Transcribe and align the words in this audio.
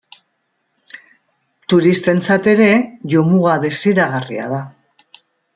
Turistentzat 1.73 2.49
ere 2.55 2.71
jomuga 3.15 3.59
desiragarria 3.67 4.49
da. 4.59 4.65